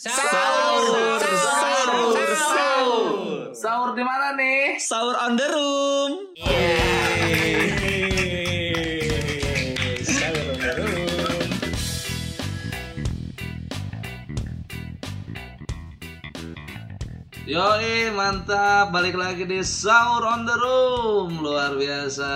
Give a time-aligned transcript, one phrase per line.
[0.00, 3.52] Sahur, sahur, sahur.
[3.52, 4.80] Sahur di mana nih?
[4.80, 6.12] Sahur on the room.
[10.00, 11.48] Sahur on the room.
[17.44, 22.32] Yoi mantap balik lagi di Sahur on the Room luar biasa.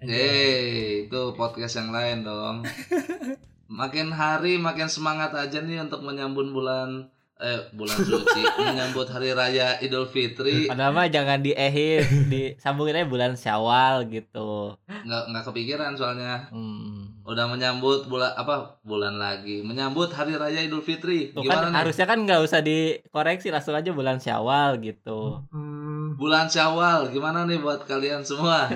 [0.00, 2.64] Eh itu podcast yang lain dong.
[3.66, 9.76] Makin hari makin semangat aja nih untuk menyambut bulan eh bulan suci, menyambut hari raya
[9.78, 10.64] Idul Fitri.
[10.66, 12.00] Padahal mah jangan diehin,
[12.32, 14.72] disambungin aja bulan Syawal gitu.
[14.88, 16.48] Nggak nggak kepikiran soalnya.
[16.48, 17.12] Hmm.
[17.22, 21.34] Udah menyambut bulan apa bulan lagi, menyambut hari raya Idul Fitri.
[21.34, 21.76] Tuh kan Gimana nih?
[21.76, 25.44] harusnya kan nggak usah dikoreksi langsung aja bulan Syawal gitu.
[25.52, 28.70] Hmm, Bulan Syawal gimana nih buat kalian semua?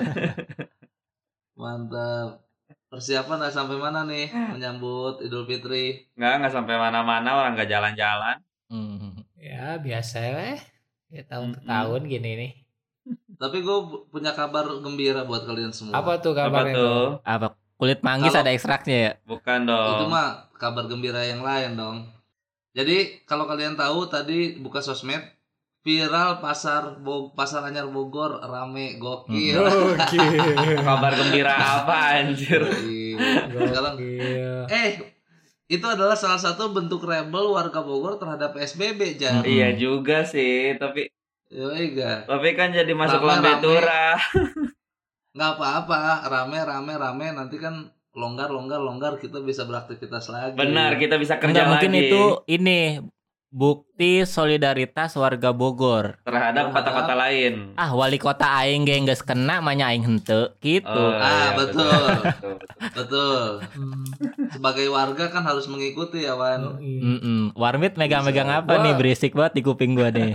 [1.61, 2.45] Mantap.
[2.91, 6.11] Persiapan udah sampai mana nih menyambut Idul Fitri?
[6.15, 8.37] Nggak, nggak sampai mana-mana orang nggak jalan-jalan.
[8.67, 9.23] Hmm.
[9.35, 10.59] ya biasa ya.
[11.09, 11.71] Ya tahun ke Mm-mm.
[11.71, 12.53] tahun gini nih.
[13.35, 15.97] Tapi gue punya kabar gembira buat kalian semua.
[15.97, 16.83] Apa tuh Apa kabarnya tuh?
[16.85, 17.07] tuh?
[17.25, 19.13] Apa kulit manggis Kalau- ada ekstraknya ya?
[19.25, 20.11] Bukan Itu dong.
[20.11, 21.99] mah kabar gembira yang lain dong.
[22.71, 25.23] Jadi kalau kalian tahu tadi buka sosmed
[25.81, 29.57] viral pasar Bo pasar Anyar Bogor rame gokil.
[29.97, 30.21] Oke.
[30.87, 32.61] Kabar gembira apa anjir?
[32.61, 33.17] Gokil.
[33.17, 34.65] Sekarang Gokil.
[34.69, 34.91] eh
[35.71, 39.41] itu adalah salah satu bentuk rebel warga Bogor terhadap PSBB Jan.
[39.41, 39.49] Hmm.
[39.49, 41.09] Iya juga sih, tapi
[41.51, 42.31] Yoi ga.
[42.31, 44.15] tapi kan jadi masuk lambe turah.
[45.31, 47.87] nggak apa-apa rame rame rame nanti kan
[48.19, 52.23] longgar longgar longgar kita bisa beraktivitas lagi Benar, kita bisa kerja Enggak mungkin lagi itu
[52.51, 52.79] ini
[53.51, 56.23] bukti solidaritas warga Bogor.
[56.23, 57.75] terhadap kota-kota lain.
[57.75, 60.87] Ah wali kota aing ge geus kena manya aing hente gitu.
[60.87, 62.07] Oh, Ah, iya, betul.
[62.23, 62.55] betul,
[62.95, 63.43] betul.
[64.51, 67.03] sebagai warga kan harus mengikuti ya Wan yoi.
[67.19, 67.41] Mm-mm.
[67.53, 68.83] Warmit megang-megang apa Wah.
[68.83, 70.31] nih berisik banget di kuping gua nih.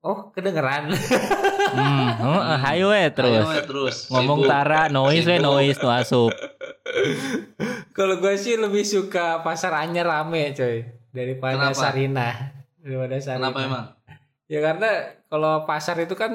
[0.00, 0.90] Oh, kedengeran.
[0.90, 3.44] hmm, heeh, hayo we terus.
[3.44, 4.50] We, terus Ngomong Sibuk.
[4.50, 6.32] tara noise we noise nu asup.
[7.92, 11.74] Kalau gue sih lebih suka pasar anyar rame, coy, daripada Kenapa?
[11.74, 12.28] Sarina.
[12.82, 13.52] Daripada Sarina.
[13.52, 13.86] kenapa emang
[14.52, 14.90] Ya karena
[15.32, 16.32] kalau pasar itu kan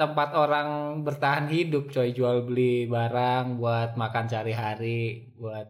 [0.00, 0.68] tempat orang
[1.06, 5.66] bertahan hidup, coy, jual beli barang buat makan sehari-hari, buat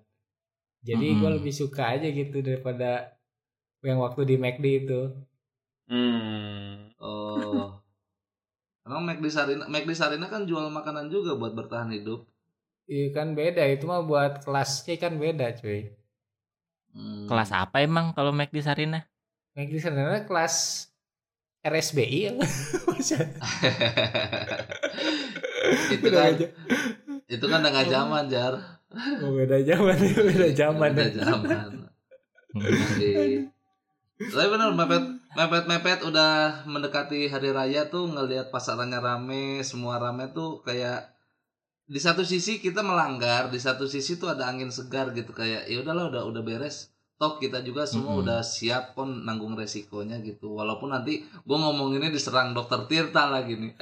[0.88, 1.36] jadi gue Mm-mm.
[1.38, 2.90] lebih suka aja gitu daripada
[3.86, 5.00] yang waktu di McD itu.
[5.88, 6.90] Hmm.
[6.98, 7.78] oh
[8.86, 12.20] emang McD Sarina McD Sarina kan jual makanan juga buat bertahan hidup
[12.94, 15.80] Iya kan beda, itu mah buat kelasnya kan beda, cuy.
[16.96, 17.28] Hmm.
[17.28, 19.04] Kelas apa emang kalau Mac di Sarina?
[19.52, 20.88] McD sebenarnya kelas
[21.60, 22.32] RSBI ya.
[25.92, 26.32] itu kan
[27.26, 28.54] itu kan udah nggak zaman jar
[28.96, 30.90] Oh, beda zaman, beda zaman.
[30.96, 31.68] Udah zaman
[32.96, 33.52] Iya.
[34.16, 35.04] Tapi benar mepet
[35.36, 41.12] mepet mepet udah mendekati hari raya tuh ngelihat pasarannya rame, semua rame tuh kayak
[41.86, 45.78] di satu sisi kita melanggar, di satu sisi tuh ada angin segar gitu kayak ya
[45.82, 46.90] udahlah udah udah beres.
[47.16, 48.28] Toh kita juga semua Mm-mm.
[48.28, 50.52] udah siap pun nanggung resikonya gitu.
[50.52, 53.72] Walaupun nanti gua ngomong ini diserang dokter Tirta lagi nih.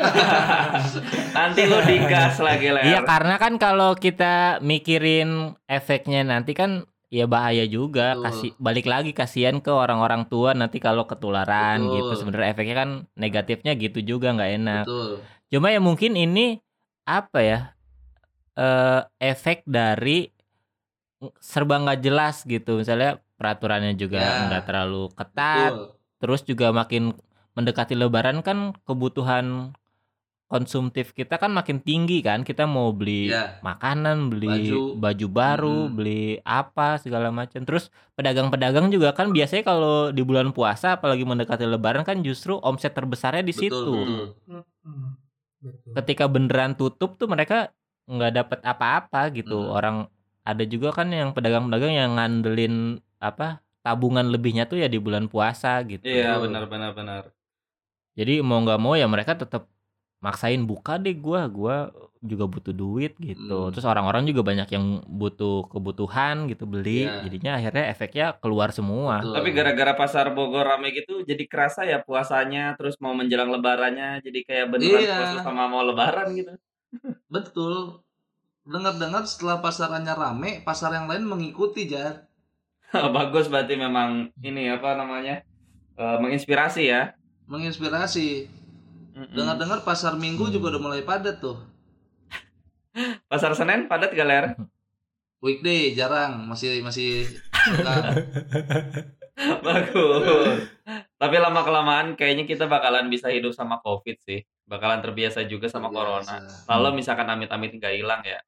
[1.35, 2.87] Nanti lo digas lagi ler.
[2.87, 8.23] Iya karena kan kalau kita mikirin efeknya nanti kan ya bahaya juga Betul.
[8.23, 11.95] kasih balik lagi kasihan ke orang-orang tua nanti kalau ketularan Betul.
[11.95, 15.11] gitu sebenarnya efeknya kan negatifnya gitu juga nggak enak Betul.
[15.47, 16.59] cuma ya mungkin ini
[17.07, 17.59] apa ya
[18.55, 20.31] eh efek dari
[21.41, 24.33] serba nggak jelas gitu misalnya peraturannya juga Ya.
[24.47, 25.87] nggak terlalu ketat Betul.
[26.21, 27.17] terus juga makin
[27.55, 29.73] mendekati lebaran kan kebutuhan
[30.45, 33.59] konsumtif kita kan makin tinggi kan kita mau beli Ya.
[33.65, 34.79] makanan beli Baju.
[35.01, 35.97] baju, baru Mm-mm.
[35.97, 41.65] beli apa segala macam terus pedagang-pedagang juga kan biasanya kalau di bulan puasa apalagi mendekati
[41.65, 44.63] lebaran kan justru omset terbesarnya di Betul, situ betul.
[44.85, 45.11] Hmm,
[45.65, 45.93] Betul.
[45.97, 47.73] ketika beneran tutup tuh mereka
[48.05, 49.71] nggak dapat apa-apa gitu Mm.
[49.71, 49.97] orang
[50.45, 55.81] ada juga kan yang pedagang-pedagang yang ngandelin apa tabungan lebihnya tuh ya di bulan puasa
[55.85, 57.23] gitu Iya benar benar benar.
[58.15, 59.67] jadi mau nggak mau ya mereka tetap
[60.21, 63.71] maksain buka deh gua gua juga butuh duit gitu Hmm.
[63.73, 67.21] terus orang-orang juga banyak yang butuh kebutuhan gitu beli Iya.
[67.25, 69.37] jadinya akhirnya efeknya keluar semua Betul.
[69.37, 74.39] Tapi gara-gara pasar Bogor rame gitu jadi kerasa ya puasanya terus mau menjelang lebarannya jadi
[74.43, 75.17] kayak beneran Iya.
[75.21, 76.53] puasa sama mau lebaran gitu.
[77.29, 78.01] Betul.
[78.65, 82.27] Dengar-dengar setelah pasarannya rame, pasar yang lain mengikuti, Jar.
[83.17, 85.45] Bagus berarti memang ini apa namanya?
[85.95, 87.13] eh, menginspirasi ya.
[87.47, 88.49] Menginspirasi.
[89.15, 89.31] Mm-mm.
[89.31, 91.61] Dengar-dengar pasar Minggu juga udah mulai padat tuh.
[93.31, 94.45] Pasar Senen padat gak ler?
[95.39, 97.29] Weekday jarang, masih masih
[99.37, 100.71] Bagus.
[101.17, 104.43] Tapi lama kelamaan kayaknya kita bakalan bisa hidup sama COVID sih.
[104.65, 106.01] Bakalan terbiasa juga sama Terbiasa.
[106.01, 106.37] corona.
[106.65, 108.41] Kalau misalkan amit-amit nggak hilang ya.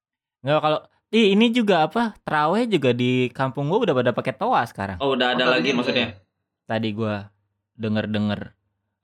[0.42, 2.18] Nggak kalau Ih, ini juga apa?
[2.26, 4.98] Terawih juga di kampung gua udah pada pakai toa sekarang.
[4.98, 6.18] Oh, udah ada Oh, lagi maksudnya.
[6.66, 7.30] Tadi gua
[7.78, 8.50] denger-denger.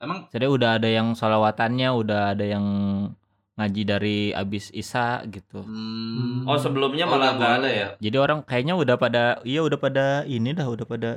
[0.03, 2.67] Emang Jadi udah ada yang sholawatannya, udah ada yang
[3.55, 5.63] ngaji dari abis Isa gitu.
[5.63, 7.89] hmm, Oh, sebelumnya Oh, malah nggak nggak ada ya.
[8.03, 11.11] Jadi orang kayaknya udah pada iya udah pada ini dah udah pada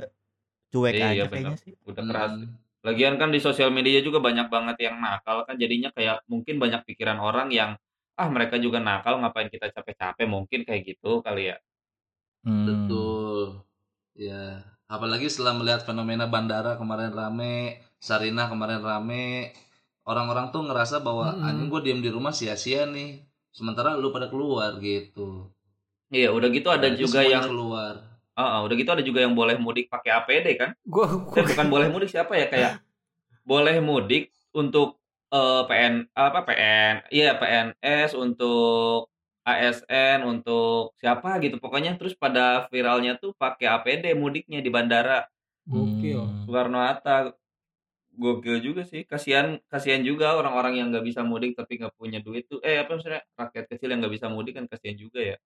[0.76, 1.32] cuek Iya, aja bener.
[1.32, 1.72] kayaknya sih.
[1.88, 2.32] Udah hmm, keras.
[2.86, 6.82] Lagian kan di sosial media juga banyak banget yang nakal kan jadinya kayak mungkin banyak
[6.88, 7.70] pikiran orang yang
[8.16, 11.56] ah mereka juga nakal ngapain kita capek-capek mungkin kayak gitu kali ya.
[12.46, 12.64] Hmm.
[12.68, 13.66] Betul.
[14.16, 19.52] Ya, apalagi setelah melihat fenomena bandara kemarin rame, Sarina kemarin rame,
[20.08, 21.46] orang-orang tuh ngerasa bahwa Mm-mm.
[21.48, 23.20] anjing gue diem di rumah sia-sia nih.
[23.52, 25.52] Sementara lu pada keluar gitu.
[26.12, 27.94] Iya, udah gitu ada Berarti juga yang keluar.
[28.36, 30.70] Ah, ah, udah gitu ada juga yang boleh mudik pakai APD kan?
[30.84, 32.72] Gua, Eh, gua bukan boleh mudik siapa ya kayak
[33.50, 35.00] boleh mudik untuk
[35.32, 39.08] eh, PN apa PN iya PNS untuk
[39.46, 41.56] ASN untuk siapa gitu.
[41.62, 45.24] Pokoknya terus pada viralnya tuh pakai APD mudiknya di bandara.
[45.64, 46.18] Gokil.
[46.18, 46.42] Hmm.
[46.44, 47.30] Soekarno Hatta.
[48.16, 49.06] Gokil juga sih.
[49.06, 52.58] Kasihan kasihan juga orang-orang yang nggak bisa mudik tapi nggak punya duit tuh.
[52.66, 53.22] Eh apa maksudnya?
[53.38, 55.36] Rakyat kecil yang nggak bisa mudik kan kasihan juga ya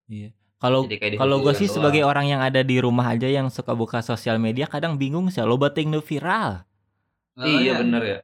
[0.61, 0.85] Kalau
[1.17, 1.77] kalau gue sih doang.
[1.81, 5.41] sebagai orang yang ada di rumah aja yang suka buka sosial media kadang bingung sih
[5.41, 6.62] lo bating nu viral.
[7.41, 8.19] iya Makanya, bener ya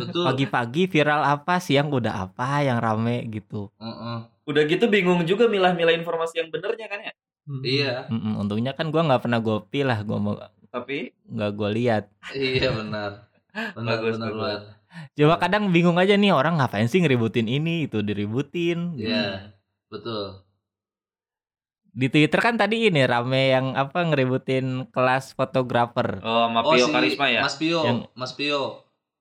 [0.00, 0.24] Betul.
[0.24, 3.68] Pagi-pagi viral apa, siang udah apa yang rame gitu.
[3.76, 4.18] Heeh.
[4.44, 7.14] udah gitu bingung juga milah-milah informasi yang benernya kan ya
[7.44, 7.60] Hmm.
[7.60, 10.34] Iya, Mm-mm, untungnya kan gua nggak pernah gopi lah, gua mau
[10.72, 12.04] tapi nggak gue lihat.
[12.32, 13.28] iya benar.
[13.76, 14.32] Benar Bagus, benar.
[14.32, 14.60] Wan.
[15.12, 18.96] Coba kadang bingung aja nih orang ngapain sih ngeributin ini itu diributin.
[18.96, 19.52] Iya,
[19.92, 20.40] betul.
[21.94, 26.18] Di Twitter kan tadi ini rame yang apa ngeributin kelas fotografer.
[26.20, 28.62] oh sama Oh Pio si Karisma ya Mas Pio, Yang- Mas Pio.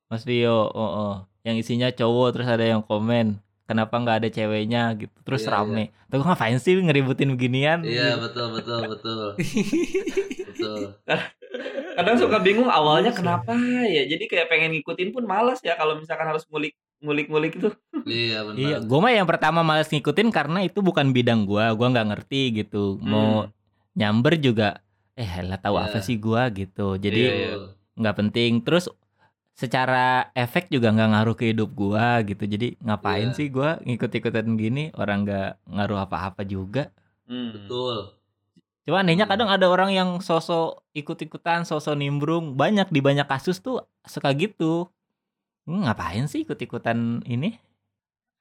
[0.09, 1.13] Mas Rio, oh, oh.
[1.41, 5.89] yang isinya cowok terus ada yang komen kenapa nggak ada ceweknya gitu terus Iya, rame.
[6.05, 7.81] Tuh gua ngapain sih ngeributin beginian?
[7.81, 9.25] Iya, betul betul betul.
[10.53, 10.79] betul.
[11.93, 13.53] kadang suka bingung awalnya kenapa
[13.85, 17.69] ya jadi kayak pengen ngikutin pun malas ya kalau misalkan harus ngulik ngulik ngulik itu
[18.03, 18.57] Iya benar.
[18.57, 22.63] Iya, gua mah yang pertama males ngikutin karena itu bukan bidang gua, gua nggak ngerti
[22.63, 22.97] gitu.
[22.97, 23.47] Mau
[23.93, 24.79] nyamber juga,
[25.13, 25.83] eh lah tahu Iya.
[25.85, 26.95] apa sih gua gitu.
[26.95, 27.55] Jadi Iya, iya.
[27.93, 28.51] Nggak penting.
[28.63, 28.87] Terus
[29.53, 32.43] secara efek juga nggak ngaruh ke hidup gua gitu.
[32.43, 33.37] Jadi ngapain Iya.
[33.37, 34.89] sih gua ngikut-ikutan gini?
[34.93, 36.89] Orang nggak ngaruh apa-apa juga.
[37.23, 37.53] Hmm.
[37.53, 38.17] Betul.
[38.83, 39.31] Cuma anehnya Hmm.
[39.31, 42.57] kadang ada orang yang sosok ikut-ikutan, sosok nimbrung.
[42.57, 44.89] Banyak di banyak kasus tuh suka gitu.
[45.63, 47.55] Hmm, ngapain sih ikut-ikutan ini?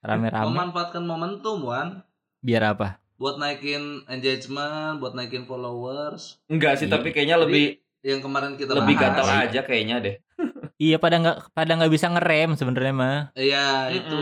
[0.03, 0.51] Rame-rame.
[0.51, 2.03] Memanfaatkan momentum, Wan.
[2.43, 2.99] Biar apa?
[3.15, 6.43] Buat naikin engagement, buat naikin followers.
[6.51, 6.99] enggak sih Iya.
[6.99, 7.65] tapi kayaknya Jadi, lebih
[8.03, 10.15] Yang kemarin kita lebih gatal aja kayaknya deh
[10.91, 13.19] Iya pada nggak pada nggak bisa ngerem sebenarnya mah.
[13.31, 14.19] Iya, itu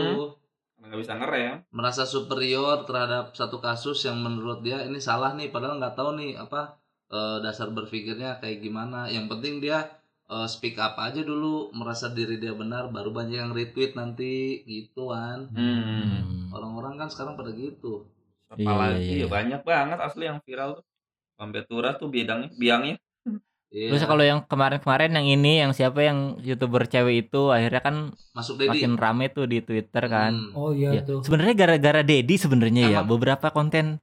[0.78, 5.82] nggak bisa ngerem merasa superior terhadap satu kasus yang menurut dia ini salah nih padahal
[5.82, 6.78] nggak tahu nih apa
[7.10, 9.10] eh, dasar berpikirnya kayak gimana.
[9.10, 9.90] Yang penting dia
[10.32, 15.12] eh, speak up aja dulu, merasa diri dia benar baru banyak yang retweet nanti gitu
[15.12, 15.52] kan.
[15.52, 16.50] hmm.
[16.50, 18.08] Orang-orang kan sekarang pada gitu.
[18.52, 19.24] Iya, apalagi iya, iya.
[19.24, 20.84] ya banyak banget asli yang viral tuh
[21.40, 22.96] sampai turah tuh bidangnya biangnya
[23.72, 23.88] Iya.
[23.88, 27.96] Terus kalau yang kemarin-kemarin yang ini yang siapa yang youtuber cewek itu akhirnya kan
[28.36, 28.68] masuk Dedi.
[28.68, 30.36] makin rame tuh di Twitter kan.
[30.36, 30.52] Hmm.
[30.52, 31.24] Oh iya Ya, tuh.
[31.24, 33.96] sebenarnya gara-gara Dedi sebenarnya ya beberapa konten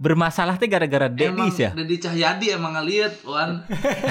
[0.00, 1.70] bermasalah tuh gara-gara Dedi Emang ya.
[1.70, 3.68] Dedi Cahyadi emang ngeliat, Wan.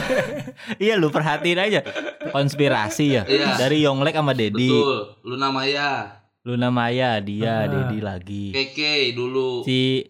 [0.77, 1.81] Iya lu perhatiin aja
[2.29, 3.57] konspirasi ya Iya.
[3.57, 4.69] dari Yonglek sama Dedi.
[4.69, 5.17] Betul.
[5.25, 7.67] Luna Maya, Luna Maya dia Ah.
[7.67, 8.45] Dedi lagi.
[8.51, 9.63] Keke dulu.
[9.63, 10.05] Si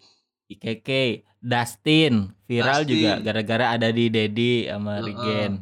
[0.46, 2.90] Ikeke, Dustin viral Dustin.
[2.92, 5.04] juga gara-gara ada di Dedi sama Heeh.
[5.06, 5.52] Regen.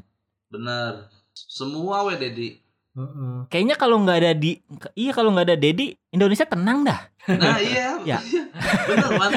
[0.49, 1.07] Bener.
[1.31, 2.49] Semua we Dedi.
[2.93, 3.47] Heeh.
[3.47, 4.59] Kayaknya kalau nggak ada di
[4.93, 7.01] iya kalau nggak ada Dedi Indonesia tenang dah.
[7.29, 8.19] Nah iya, Ya.
[8.89, 9.33] bener man,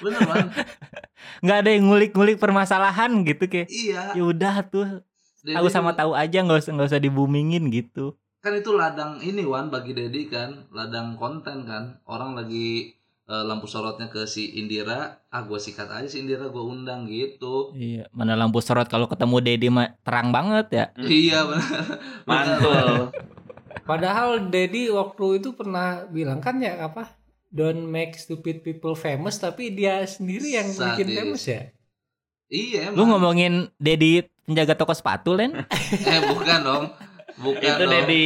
[0.00, 0.48] bener man,
[1.44, 3.68] Nggak ada yang ngulik-ngulik permasalahan gitu kayak.
[3.68, 4.16] iya.
[4.16, 5.04] Ya udah tuh
[5.40, 8.16] Dedi tahu sama tahu aja nggak usah nggak usah dibumingin gitu.
[8.40, 12.00] Kan itu ladang ini Wan bagi Dedi kan, ladang konten kan.
[12.08, 12.96] Orang lagi
[13.28, 17.72] eh, lampu sorotnya ke si Indira, ah gue sikat aja si Indira gue undang gitu.
[17.76, 20.84] Iya, mana lampu sorot kalau ketemu Dedi mah terang banget ya.
[21.00, 21.68] Iya bener.
[22.28, 23.12] mantul
[23.84, 27.19] Padahal Dedi waktu itu pernah bilang kan ya apa?
[27.50, 31.16] Don't make stupid people famous tapi dia sendiri yang bikin Sadis.
[31.16, 31.62] famous ya.
[32.46, 33.18] Iya Lu emang.
[33.18, 35.54] ngomongin Dedi penjaga toko sepatu Len?
[36.06, 36.84] Eh bukan dong,
[37.36, 37.92] bukan itu dong.
[37.92, 38.24] Dedi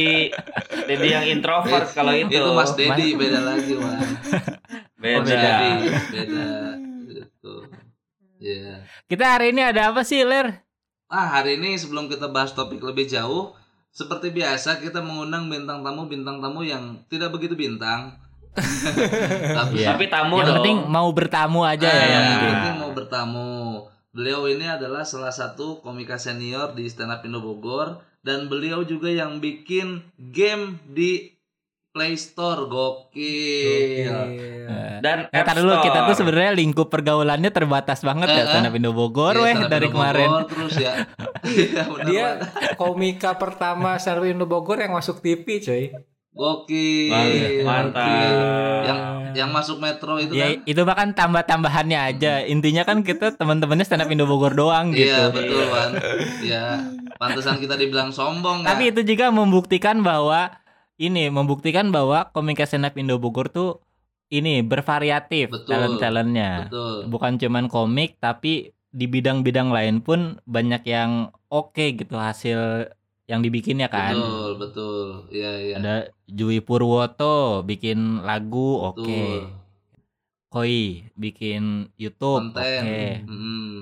[0.85, 3.97] Dedi yang introvert kalau itu Itu Mas Dedi beda lagi Wan.
[5.01, 5.53] beda, Oh, beda.
[6.09, 6.45] Beda
[7.07, 7.53] gitu.
[8.37, 8.85] Iya.
[9.05, 10.61] Kita hari ini ada apa sih, Ler?
[11.05, 13.53] Ah, hari ini sebelum kita bahas topik lebih jauh,
[13.89, 18.17] seperti biasa kita mengundang bintang tamu bintang tamu yang tidak begitu bintang.
[19.57, 19.87] Tapi Iya.
[19.91, 20.55] Tapi tamu yang dong.
[20.59, 21.93] penting mau bertamu aja ya.
[21.93, 22.75] Ah, yang yang penting.
[22.77, 23.49] mau bertamu.
[24.09, 29.07] Beliau ini adalah salah satu komika senior di Stand Up Indo Bogor dan beliau juga
[29.07, 31.35] yang bikin game di
[31.91, 34.07] Play Store gokil.
[34.07, 34.67] Gokil.
[34.97, 38.47] Dan Eh, App tar dulu kita tuh sebenarnya lingkup pergaulannya terbatas banget Eh, ya eh.
[38.49, 40.29] stand up Indo Bogor Iya, weh Stand Up dari Indo kemarin.
[40.29, 40.93] Bogor, terus ya.
[41.45, 42.27] Iya, Dia
[42.73, 45.91] komika pertama Sarwi Indo Bogor yang masuk TV, coy.
[46.35, 47.63] Gokil.
[47.63, 48.83] Mantap.
[48.83, 48.99] Yang
[49.35, 50.63] yang masuk metro itu Ya kan.
[50.63, 52.43] itu bahkan tambah-tambahannya aja.
[52.43, 55.39] Intinya kan kita teman-temannya stand up Indo Bogor doang Iya, gitu.
[55.39, 55.91] betul, Wan.
[56.39, 56.65] Iya.
[57.15, 58.91] Pantesan kita dibilang sombong Tapi kan.
[58.91, 60.51] itu juga membuktikan bahwa
[60.95, 63.79] ini membuktikan bahwa komika stand up Indo Bogor tuh
[64.27, 65.71] ini bervariatif Betul.
[65.71, 66.67] talent-talentnya.
[66.67, 67.07] Betul.
[67.07, 71.11] Bukan cuman komik tapi di bidang-bidang lain pun banyak yang
[71.47, 72.87] oke gitu hasil
[73.25, 74.13] yang dibikinnya kan.
[74.13, 75.05] Betul, betul.
[75.33, 75.75] Iya, iya.
[75.81, 75.95] Ada
[76.29, 79.01] Jui Purwoto bikin lagu oke.
[79.01, 79.41] Betul.
[80.47, 82.61] Koi bikin YouTube oke.
[82.61, 83.25] Konten.
[83.25, 83.79] Mm.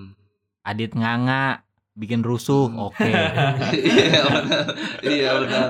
[0.64, 1.62] Adit Nganga
[1.94, 2.88] bikin rusuh Hmm.
[2.90, 3.06] oke.
[3.78, 4.66] Iya, benar.
[5.04, 5.70] Iya, benar.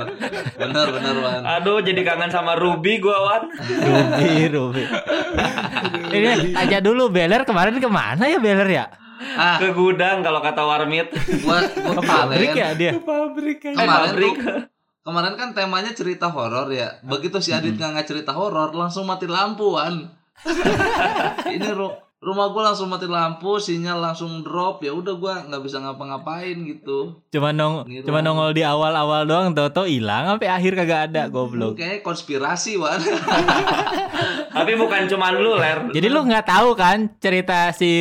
[0.55, 1.41] Benar, benar, Wan.
[1.43, 3.43] Aduh, jadi kangen sama Ruby gua, Wan.
[3.59, 4.83] Ruby Ruby.
[6.15, 8.85] Ini aja dulu Beler kemarin ke mana ya Beler ya?
[9.33, 11.07] Ah, Ke gudang kalau kata Warmit.
[11.39, 12.91] gua gua Ke pabrik kemarin- ya dia.
[12.95, 13.71] Pabrik kan.
[13.71, 14.35] Eh, Kemarin pabrik.
[14.35, 14.61] tuh
[15.03, 16.95] Kemarin kan temanya cerita horor ya.
[17.01, 19.99] Begitu si Adit nggak cerita horor, langsung mati lampu, Wan.
[21.45, 24.79] Ini ru- rumah gua langsung mati lampu, sinyal langsung drop.
[24.79, 27.19] Ya udah gua nggak bisa ngapa-ngapain gitu.
[27.29, 28.05] Cuma nong Ngilang.
[28.05, 31.75] cuma nongol di awal-awal doang toto hilang sampai akhir kagak ada goblok.
[31.75, 33.03] Kayaknya konspirasi, Wan.
[34.49, 35.91] Tapi bukan cuma lu, Ler.
[35.91, 37.91] Jadi lu nggak tahu kan cerita si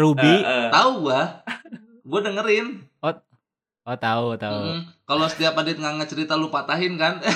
[0.00, 0.34] Ruby?
[0.40, 0.68] Eh, eh.
[0.72, 1.44] Tahu gua.
[2.08, 2.90] Gua dengerin.
[3.90, 4.76] Oh tahu tahu.
[4.76, 7.18] Mm, Kalau setiap Adit nggak cerita lu patahin kan?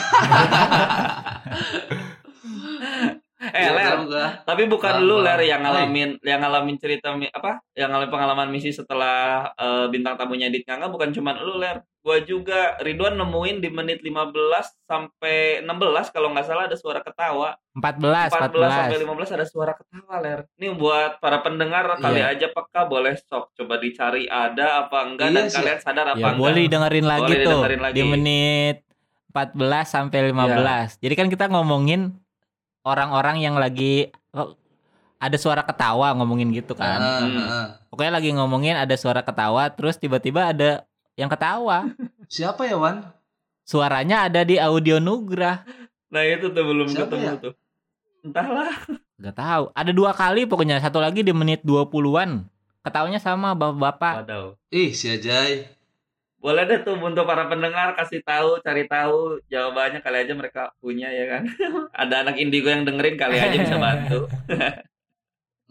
[3.36, 3.98] Eh, Iya, Ler.
[4.42, 5.18] Tapi bukan lu.
[5.18, 5.66] Ler yang Hai.
[5.84, 7.58] ngalamin yang ngalamin cerita apa?
[7.72, 11.82] Yang ngalamin pengalaman misi setelah eh, bintang tamunya Dit Nganga bukan cuma lu Ler.
[11.98, 14.30] Gua juga Ridwan nemuin di menit 15
[14.84, 15.74] sampai 16
[16.08, 17.58] kalau nggak salah ada suara ketawa.
[17.74, 19.02] 14 14 sampai 14.
[19.02, 20.40] 15 ada suara ketawa Ler.
[20.54, 22.30] Ini buat para pendengar kali Iya.
[22.30, 25.56] aja peka boleh sok coba dicari ada apa enggak Iya dan sih.
[25.58, 26.38] kalian sadar apa Ya enggak.
[26.38, 27.94] boleh didengerin lagi Boleh tuh didengerin lagi.
[27.94, 28.76] di menit
[29.28, 31.02] 14 sampai 15.
[31.02, 32.14] Jadi kan kita ngomongin
[32.84, 34.54] orang-orang yang lagi oh,
[35.18, 37.00] ada suara ketawa ngomongin gitu kan.
[37.00, 37.40] Hmm.
[37.48, 37.68] ah.
[37.88, 40.84] Pokoknya lagi ngomongin ada suara ketawa terus tiba-tiba ada
[41.16, 41.88] yang ketawa.
[42.28, 43.08] Siapa ya, Wan?
[43.64, 45.64] Suaranya ada di audio Nugrah.
[46.12, 47.34] Nah, itu tuh belum Siapa ketemu ya?
[47.40, 47.54] tuh.
[48.24, 48.72] Entahlah.
[49.16, 49.64] Gak tahu.
[49.72, 52.44] Ada dua kali pokoknya satu lagi di menit 20-an.
[52.84, 54.28] Ketawanya sama bapak-bapak.
[54.28, 54.60] Waduh.
[54.68, 55.64] Ih, si Ajay.
[56.44, 61.08] Boleh deh tuh untuk para pendengar kasih tahu, cari tahu jawabannya kali aja mereka punya
[61.08, 61.48] ya kan.
[62.04, 64.28] Ada anak indigo yang dengerin kali aja bisa bantu.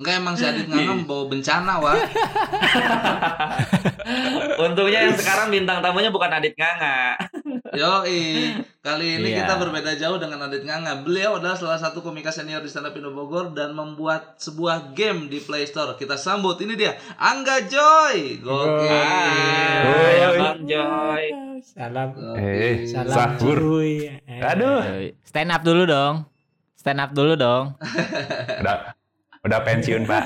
[0.03, 1.95] Enggak emang si Adit nggak bawa bencana, Wan.
[4.60, 7.15] Untungnya yang sekarang bintang tamunya bukan Adit Nganga.
[7.79, 8.51] Yoi,
[8.83, 9.48] kali ini Iya.
[9.48, 11.01] kita berbeda jauh dengan Adit Nganga.
[11.01, 15.31] Beliau adalah salah satu komika senior di Stand Up Indo Bogor dan membuat sebuah game
[15.31, 15.95] di Play Store.
[15.95, 18.43] Kita sambut, ini dia, Angga Joy.
[18.43, 18.91] Gokil.
[18.91, 21.24] Hai, Bang Joy.
[21.63, 22.10] Salam.
[22.36, 23.55] Eh, Salam Sahur.
[23.79, 24.12] cuy.
[24.27, 24.83] Aduh,
[25.24, 26.27] Stand up dulu dong.
[26.75, 27.79] Stand up dulu dong.
[29.43, 30.23] udah pensiun pak.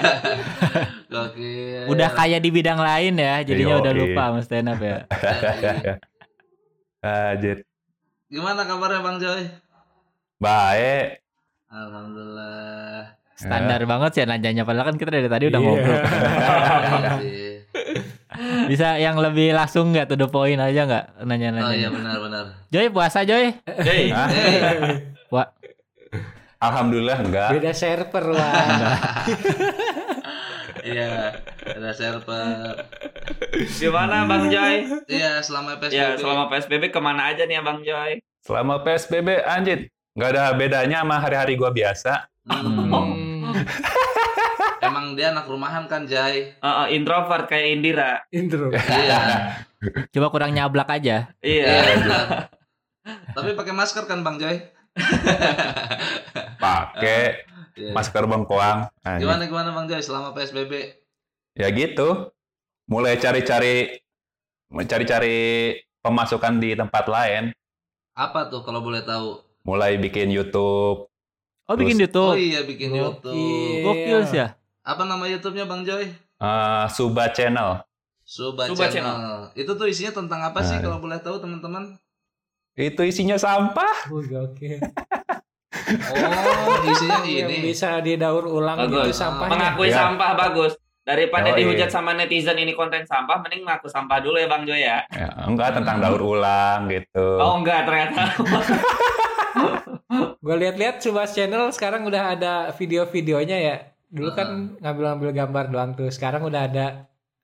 [1.12, 1.88] Gokil.
[1.88, 5.08] Udah kayak di bidang lain ya, jadinya udah lupa sama stand up ya.
[7.32, 7.64] Anjir.
[8.28, 9.48] Gimana kabarnya Bang Joy?
[10.38, 11.24] Baik.
[11.66, 13.16] Alhamdulillah.
[13.34, 15.66] Standar banget sih nanyanya padahal kan kita dari tadi udah Iya.
[15.66, 16.00] ngobrol.
[17.20, 17.48] Iya.
[18.66, 21.88] Bisa yang lebih langsung nggak to the point aja nggak Oh iya nanya-nanya.
[21.90, 22.44] benar-benar.
[22.68, 23.52] Joy puasa Joy.
[23.80, 24.14] Joy.
[25.28, 25.50] Wah,
[26.60, 27.48] Alhamdulillah enggak.
[27.56, 28.52] Beda server wah.
[30.80, 32.72] Iya, ada server.
[33.76, 34.88] Gimana Bang Joy?
[35.12, 35.92] Iya, selama PSBB.
[35.92, 38.16] Ya, selama PSBB ke mana aja nih Bang Joy?
[38.40, 42.32] Selama PSBB anjir nggak ada bedanya sama hari-hari gua biasa.
[42.48, 43.52] Hmm.
[44.88, 46.56] Emang dia anak rumahan kan, Jay?
[46.56, 48.24] Eh, eh, introvert kayak Indira.
[48.32, 48.72] Intro.
[48.72, 49.20] Iya.
[50.16, 51.28] coba kurang nyablak aja.
[51.44, 51.68] Iya.
[52.00, 52.20] Iya.
[53.36, 54.56] Tapi pakai masker kan, Bang Joy?
[56.60, 57.90] Pakai Iya.
[57.90, 58.92] masker bengkoang.
[59.00, 59.24] Anjir.
[59.24, 61.00] Gimana gimana Bang Joy selama PSBB?
[61.54, 62.28] Ya gitu.
[62.84, 64.02] Mulai cari-cari
[64.84, 65.38] cari-cari
[65.98, 67.54] pemasukan di tempat lain.
[68.12, 69.40] Apa tuh kalau boleh tahu?
[69.62, 71.08] Mulai bikin YouTube.
[71.64, 72.42] Oh bikin Terus- Oh YouTube.
[72.42, 73.00] iya bikin Gokil.
[73.00, 73.82] YouTube.
[73.82, 74.48] Gokil sih ya.
[74.82, 76.10] Apa nama YouTube-nya Bang Joy?
[76.40, 77.84] Eh, Suba Channel.
[78.24, 79.50] Suba, Suba Channel.
[79.54, 80.82] Itu tuh isinya tentang apa sih Nah.
[80.82, 81.98] kalau boleh tahu teman-teman?
[82.74, 84.08] Itu isinya sampah.
[84.08, 84.78] Oh, gokil.
[85.70, 87.56] Oh, isinya Yang ini.
[87.64, 89.06] bisa didaur ulang Bagus.
[89.06, 89.50] gitu sampahnya.
[89.50, 89.96] Mengakui Ya.
[90.00, 90.72] sampah bagus.
[91.00, 91.58] Daripada Yoi.
[91.64, 95.02] dihujat sama netizen ini konten sampah, mending ngaku sampah dulu ya Bang Joy ya.
[95.08, 97.38] Ya, enggak tentang daur ulang gitu.
[97.38, 98.22] Oh enggak ternyata.
[100.40, 103.76] Gue lihat-lihat Subas Channel sekarang udah ada video-videonya ya.
[104.08, 106.08] Dulu kan ngambil-ngambil gambar doang tuh.
[106.08, 106.86] Sekarang udah ada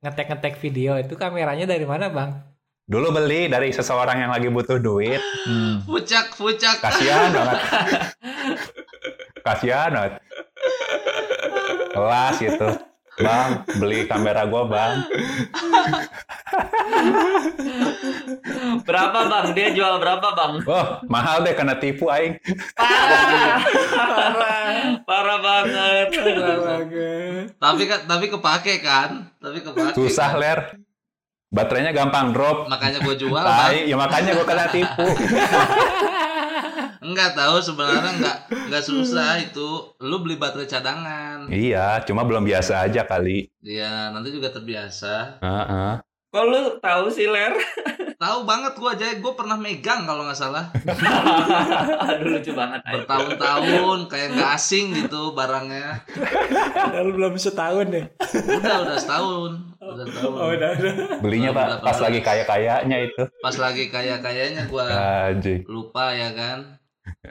[0.01, 0.97] ngetek-ngetek video.
[0.97, 2.43] Itu kameranya dari mana, Bang?
[2.87, 5.19] Dulu beli dari seseorang yang lagi butuh duit.
[5.43, 5.83] Hmm.
[5.83, 6.79] Fucak, fucak.
[6.79, 7.59] Kasihan banget.
[9.47, 10.13] Kasihan banget.
[11.91, 12.69] Kelas gitu.
[13.17, 15.03] Bang, beli kamera gua, Bang.
[18.87, 19.47] berapa Bang?
[19.59, 20.63] Dia jual berapa Bang?
[20.63, 22.39] Wah, mahal deh kena tipu aing.
[22.79, 23.67] Parah.
[25.03, 26.07] Parah banget.
[27.59, 29.27] Tapi kan tapi kepake kan?
[29.43, 29.99] Tapi kepake.
[29.99, 30.39] Susah, kan?
[30.39, 30.86] Ler.
[31.51, 32.67] Baterainya gampang drop.
[32.67, 33.45] Makanya gue jual.
[33.45, 35.07] Tai, ya makanya gua kena tipu.
[37.07, 39.95] Enggak tahu sebenarnya enggak enggak susah itu.
[40.03, 41.47] Lu beli baterai cadangan.
[41.55, 43.47] iya, cuma belum biasa aja kali.
[43.63, 45.39] Iya, nanti juga terbiasa.
[45.39, 45.93] Heeh.
[46.27, 47.55] Kok lu tahu sih Ler?
[48.17, 50.73] Tahu banget gua aja, gua pernah megang kalau nggak salah.
[52.09, 52.81] Aduh lucu banget.
[52.81, 56.01] Bertahun-tahun kayak nggak asing gitu barangnya.
[56.73, 58.09] Padahal belum setahun deh.
[58.57, 59.53] Udah udah setahun.
[59.85, 60.33] Udah setahun.
[60.33, 60.95] Oh, udah, udah.
[61.21, 62.09] Belinya Pak pas belas?
[62.09, 63.23] lagi kaya-kayanya itu.
[63.45, 64.85] Pas lagi kaya-kayanya gua
[65.29, 65.69] Anjing.
[65.69, 66.81] lupa ya kan.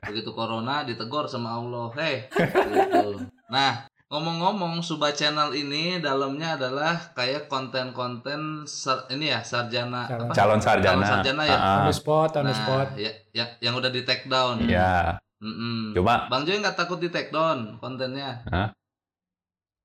[0.05, 1.89] Begitu corona ditegor sama Allah.
[1.97, 2.29] Hei,
[2.77, 3.25] gitu.
[3.49, 10.33] Nah, ngomong-ngomong Suba Channel ini dalamnya adalah kayak konten-konten sar- ini ya sarjana Calon- apa?
[10.33, 10.93] Calon sarjana.
[10.93, 11.51] Calon sarjana ya?
[11.51, 11.75] Heeh.
[11.75, 12.87] On the spot, on the Nah, spot.
[12.95, 14.61] ya, ya, yang udah di take down.
[14.63, 15.97] Ya, Mm-mm.
[15.97, 18.45] cuma Bang Joy nggak takut di take down kontennya?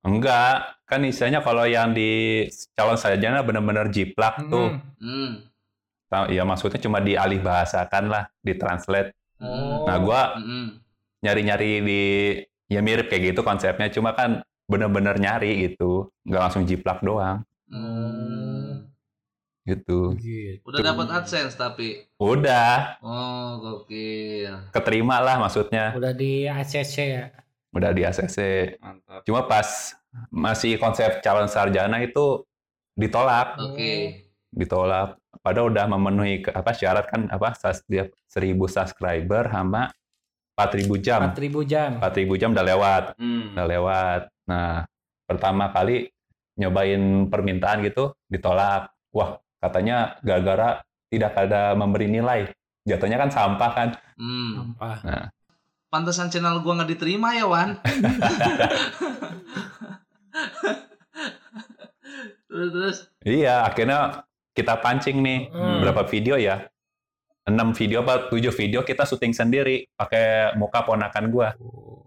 [0.01, 0.81] enggak.
[0.85, 4.75] Kan istilahnya kalau yang di calon sarjana benar-benar jiplak tuh.
[5.01, 5.01] Hmm.
[5.01, 5.33] Hmm.
[6.11, 9.15] Ta- Ya maksudnya cuma dialih bahasakan lah, ditranslate.
[9.39, 9.87] Oh.
[9.87, 10.77] Nah, gua Mm-mm.
[11.21, 12.03] nyari-nyari di
[12.71, 18.87] ya mirip kayak gitu konsepnya, cuma kan bener-bener nyari gitu, nggak langsung jiplak doang Hmm.
[19.63, 20.15] gitu.
[20.15, 20.63] Gitu.
[20.63, 22.07] Udah dapat AdSense tapi.
[22.17, 24.71] Udah Oh, gokil.
[24.71, 27.25] keterima lah maksudnya, Udah di ACC ya.
[27.71, 28.39] udah di ACC.
[28.79, 29.23] Mantap.
[29.23, 29.67] Cuma pas
[30.29, 32.43] masih konsep calon sarjana itu
[32.95, 34.27] ditolak, Oke.
[34.51, 35.15] ditolak.
[35.41, 37.55] Padahal udah memenuhi ke- apa syarat kan apa
[37.87, 39.89] dia 1000 subscriber sama
[40.61, 41.21] 4000 jam.
[41.33, 41.91] 4000 jam.
[41.97, 43.05] 4000 jam udah lewat.
[43.17, 43.57] Hmm.
[43.57, 44.21] udah lewat.
[44.45, 44.85] Nah,
[45.25, 46.13] pertama kali
[46.61, 48.93] nyobain permintaan gitu ditolak.
[49.17, 52.53] Wah, katanya gara-gara tidak ada memberi nilai.
[52.85, 53.89] Jatuhnya kan sampah kan.
[54.21, 54.77] Hmm.
[54.77, 55.31] Sampah.
[55.91, 57.75] Pantesan channel gua nggak diterima ya, Wan.
[62.51, 63.11] terus terus.
[63.27, 64.23] Iya, akhirnya
[64.55, 65.51] kita pancing nih.
[65.51, 65.83] Hmm.
[65.83, 66.71] Berapa video ya?
[67.49, 71.57] 6 video apa 7 video kita syuting sendiri pakai muka ponakan gua.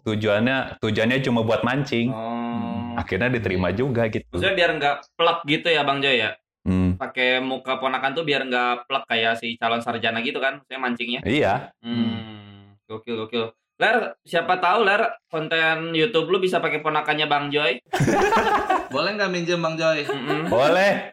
[0.02, 2.12] Tujuannya tujuannya cuma buat mancing.
[2.12, 2.94] Oh.
[2.94, 4.28] Akhirnya diterima juga gitu.
[4.30, 6.30] Maksudnya biar nggak plek gitu ya Bang Joy ya?
[6.64, 10.64] Hmm, Pakai muka ponakan tuh biar nggak plek kayak si calon sarjana gitu kan?
[10.64, 11.20] Saya mancingnya.
[11.26, 12.76] iya, Hmm.
[12.84, 13.52] Gokil gokil.
[13.74, 17.82] Ler, siapa tahu Ler konten YouTube lu bisa pakai ponakannya Bang Joy.
[18.94, 20.06] Boleh nggak minjem Bang Joy?
[20.06, 20.46] Mm-mm.
[20.46, 21.10] boleh.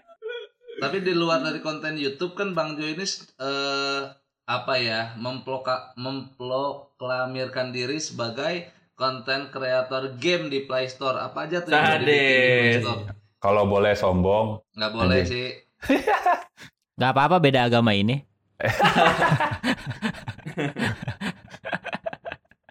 [0.81, 3.05] Tapi di luar dari konten YouTube kan Bang Joy ini
[3.37, 4.01] eh,
[4.49, 8.65] apa ya memploka, memproklamirkan diri sebagai
[8.97, 11.21] konten kreator game di Play Store.
[11.21, 12.81] Apa aja tuh yang di Play.
[12.81, 13.13] Store?
[13.37, 15.29] Kalau boleh sombong, Nggak boleh Anjing.
[15.29, 15.47] sih.
[17.01, 18.21] Gak apa-apa beda agama ini.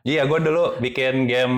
[0.00, 1.56] Iya, gue dulu bikin game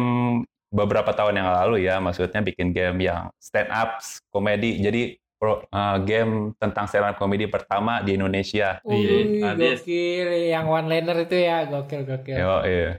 [0.75, 4.03] beberapa tahun yang lalu ya, maksudnya bikin game yang stand up
[4.35, 4.83] komedi.
[4.83, 8.78] Jadi pro- eh, game tentang stand up komedi pertama di Indonesia.
[8.87, 9.83] Wih, Sadis.
[9.83, 10.55] gokil.
[10.55, 12.38] Yang one liner itu ya, gokil gokil.
[12.38, 12.90] Yo, iya.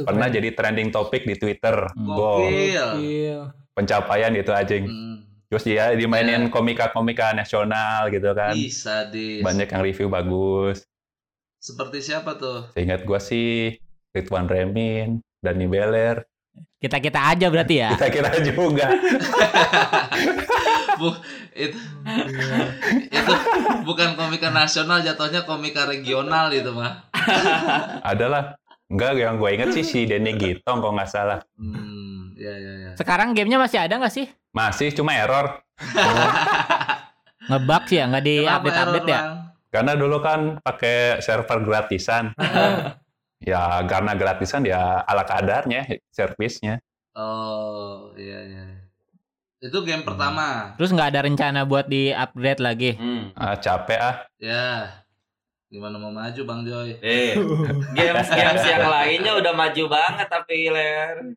[0.00, 0.36] Pernah keren.
[0.40, 1.92] jadi trending topik di Twitter.
[1.92, 2.08] Hmm.
[2.08, 2.72] Gokil.
[2.96, 3.40] Gokil.
[3.76, 4.84] pencapaian itu anjing.
[4.88, 5.16] Hmm.
[5.52, 8.56] Terus dia dimainin komika-komika nasional gitu kan.
[8.56, 9.44] Bisa di.
[9.44, 10.88] Banyak yang review bagus.
[11.60, 12.72] Seperti siapa tuh?
[12.72, 13.76] Seingat gue sih
[14.16, 16.24] Ridwan Remin, Dani Beler,
[16.78, 17.90] Kita-kita aja berarti ya.
[17.98, 18.86] kita kira juga.
[20.98, 21.14] Bu,
[21.54, 21.78] itu
[23.16, 23.32] itu
[23.86, 27.06] bukan komika nasional jatuhnya komika regional itu mah.
[28.02, 28.58] Adalah.
[28.88, 31.44] Enggak, yang gue inget sih si Denny Gitong kalau nggak salah.
[31.60, 32.90] Hmm, ya ya ya.
[32.96, 34.26] Sekarang gamenya masih ada nggak sih?
[34.56, 35.60] Masih cuma error.
[37.52, 39.20] Ngebug sih ya, nggak di Kenapa update-update error, ya?
[39.20, 39.36] Bang?
[39.68, 42.32] Karena dulu kan pakai server gratisan.
[43.52, 46.80] ya karena gratisan ya ala kadarnya servisnya.
[47.12, 48.64] Oh, iya iya.
[49.58, 50.78] Itu game pertama.
[50.78, 52.90] Terus nggak ada rencana buat di upgrade lagi.
[52.94, 53.34] Hmm.
[53.34, 54.16] Ah, capek ah.
[54.38, 55.02] Ya.
[55.68, 56.96] Gimana mau maju Bang Joy?
[57.02, 57.36] Eh,
[57.98, 61.36] games games yang lainnya udah maju banget tapi ler.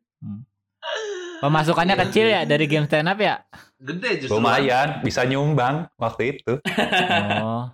[1.42, 3.42] Pemasukannya kecil ya dari game stand up ya?
[3.82, 4.38] Gede justru.
[4.38, 6.52] Lumayan, bisa nyumbang waktu itu.
[7.42, 7.68] Oh.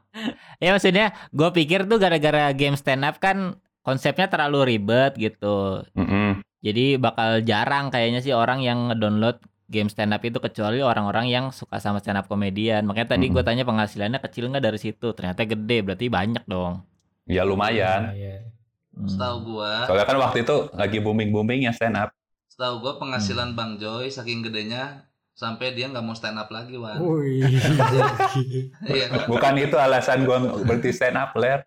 [0.58, 3.54] ya maksudnya gue pikir tuh gara-gara game stand up kan
[3.86, 5.86] konsepnya terlalu ribet gitu.
[5.94, 6.42] Mm-mm.
[6.58, 11.52] Jadi bakal jarang kayaknya sih orang yang ngedownload game stand up itu kecuali orang-orang yang
[11.52, 12.88] suka sama stand up komedian.
[12.88, 13.44] Makanya tadi gue Mm-mm.
[13.44, 15.12] tanya penghasilannya kecil nggak dari situ.
[15.12, 16.82] Ternyata gede, berarti banyak dong.
[17.28, 18.16] Ya lumayan.
[18.16, 18.48] Iya.
[18.96, 19.06] Hmm.
[19.06, 22.10] Setahu gua, Soalnya kan waktu itu lagi booming-boomingnya stand up.
[22.48, 26.98] setahu gua penghasilan Bang Joy saking gedenya sampai dia nggak mau stand up lagi, Wan.
[26.98, 27.46] Wih.
[28.90, 29.06] Iya.
[29.06, 29.28] kan?
[29.30, 31.62] Bukan itu alasan gua berhenti stand up, Ler.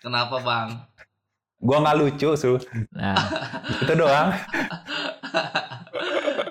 [0.00, 0.88] Kenapa, Bang?
[1.58, 2.56] Gua nggak lucu, Su.
[2.94, 3.18] Nah,
[3.82, 4.32] Itu doang.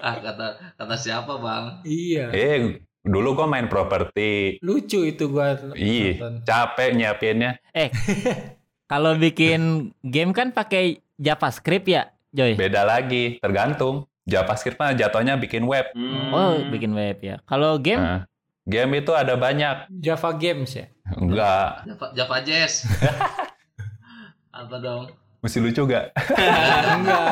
[0.07, 0.45] Ah, kata
[0.79, 1.83] kata siapa, Bang?
[1.83, 2.31] iya.
[2.31, 4.55] Eh, dulu gua main properti.
[4.63, 6.43] Lucu itu gua nonton.
[6.43, 7.59] capek nyiapinnya.
[8.91, 12.55] kalau bikin game kan pakai JavaScript ya, Joy?
[12.55, 14.07] Beda lagi, tergantung.
[14.23, 15.87] JavaScript mah jatuhnya bikin web.
[15.91, 16.31] Hmm.
[16.31, 17.39] Oh, bikin web ya.
[17.43, 18.21] Kalau game Nah,
[18.63, 19.87] game itu ada banyak.
[20.03, 20.87] Java Games ya.
[21.15, 21.87] Enggak.
[21.87, 22.83] Java, Java Jazz.
[24.51, 25.07] Apa dong?
[25.37, 26.17] Mesti lucu gak?
[26.97, 27.29] Enggak.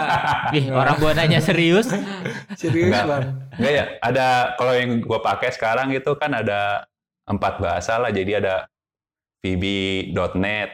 [0.53, 1.89] Ih, orang gua nanya serius.
[2.53, 3.05] Serius, Enggak.
[3.09, 3.23] Bang.
[3.57, 6.85] Enggak ya, ada kalau yang gue pakai sekarang itu kan ada
[7.25, 8.13] empat bahasa lah.
[8.13, 8.69] Jadi ada
[9.41, 10.69] VB.NET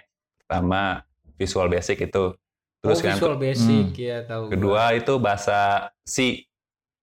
[0.47, 1.03] sama
[1.39, 2.35] Visual Basic itu.
[2.81, 3.95] Terus oh, yang Visual Basic Hmm.
[3.95, 4.41] ya tahu.
[4.43, 4.51] gua.
[4.51, 5.59] kedua itu bahasa
[6.03, 6.43] C,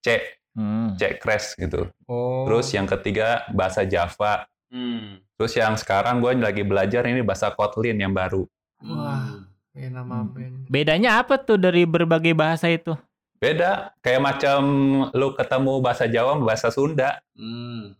[0.04, 0.06] C,
[0.52, 0.98] Hmm.
[0.98, 1.86] C Crash gitu.
[2.04, 2.44] Oh.
[2.44, 4.44] Terus yang ketiga bahasa Java.
[4.68, 5.22] Hmm.
[5.38, 8.42] Terus yang sekarang gue lagi belajar ini bahasa Kotlin yang baru.
[8.82, 9.46] Wah.
[9.78, 10.28] Kayak nama Hmm.
[10.28, 10.54] band.
[10.66, 12.98] Bedanya apa tuh dari berbagai bahasa itu?
[13.38, 14.60] Beda, kayak macam
[15.08, 17.22] lu ketemu bahasa Jawa sama bahasa Sunda.
[17.32, 17.94] Hmm.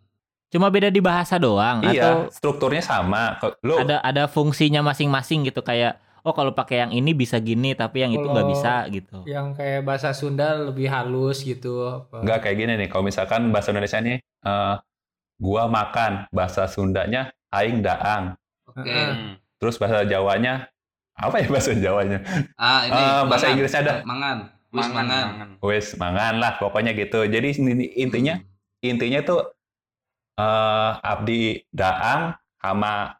[0.48, 3.38] Cuma beda di bahasa doang atau Iya, strukturnya sama.
[3.38, 7.72] Kok- Lu ada ada fungsinya masing-masing gitu kayak oh kalau pakai yang ini bisa gini
[7.72, 9.22] tapi yang itu nggak bisa gitu.
[9.24, 11.86] Yang kayak bahasa Sunda lebih halus gitu.
[11.86, 12.24] Apa?
[12.24, 14.74] Enggak kayak gini nih, kalau misalkan bahasa Indonesia nih, eh,
[15.38, 18.34] gua makan, bahasa Sundanya aing daang,
[18.66, 18.88] Oke.
[18.88, 19.38] Hmm.
[19.56, 20.66] terus bahasa Jawanya
[21.18, 22.18] apa ya bahasa Jawanya?
[22.54, 23.54] Ah, ini Eh, bahasa mangan.
[23.54, 23.94] Inggrisnya ada.
[24.07, 24.38] Mangan.
[24.68, 25.26] Wis Mangan, mangan.
[25.33, 25.48] mangan.
[25.59, 27.24] Wes mangan lah, pokoknya gitu.
[27.24, 28.35] Jadi ini- intinya
[28.78, 29.40] intinya tuh
[30.37, 31.40] eh abdi
[31.72, 33.16] daang sama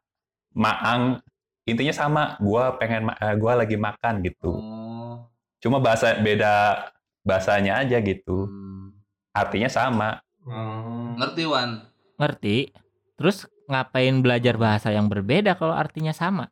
[0.53, 1.19] maang
[1.65, 2.23] intinya sama.
[2.39, 4.53] Gua pengen eh, gua lagi makan gitu.
[4.53, 5.27] Oh.
[5.59, 6.85] Cuma bahasa beda
[7.25, 8.47] bahasanya aja gitu.
[8.47, 8.95] Hmm.
[9.33, 10.21] Artinya sama.
[10.47, 11.17] Oh.
[11.19, 11.83] Ngerti, Wan?
[12.17, 12.71] Ngerti?
[13.19, 16.49] Terus ngapain belajar bahasa yang berbeda kalau artinya sama?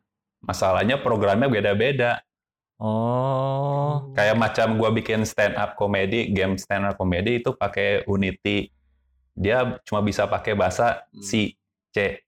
[0.47, 2.23] Masalahnya programnya beda-beda.
[2.77, 4.13] Oh.
[4.13, 8.69] kayak macam gua bikin stand up comedy game stand up comedy itu pakai Unity
[9.33, 11.19] dia cuma bisa pakai bahasa Hmm.
[11.19, 11.57] C
[11.89, 12.21] C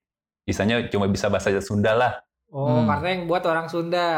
[0.43, 2.13] misalnya cuma bisa bahasa Sunda lah
[2.49, 2.89] Oh, Hmm.
[2.89, 4.09] karena yang buat orang Sunda.